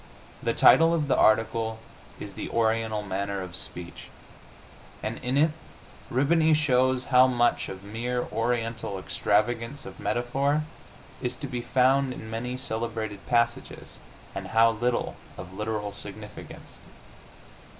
[0.41, 1.77] The title of the article
[2.19, 4.05] is "The Oriental Manner of Speech,"
[5.03, 5.51] and in it
[6.11, 10.63] Rihbany shows how much of mere Oriental extravagance of metaphor
[11.21, 13.99] is to be found in many celebrated passages,
[14.33, 16.79] and how little of literal significance.